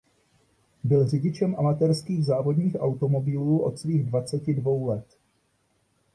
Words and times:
Byl 0.83 1.07
řidičem 1.07 1.55
amatérských 1.59 2.25
závodních 2.25 2.75
automobilů 2.79 3.59
od 3.63 3.79
svých 3.79 4.03
dvaceti 4.05 4.53
dvou 4.53 4.85
let. 4.85 5.05